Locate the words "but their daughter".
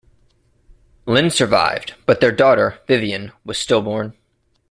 2.07-2.79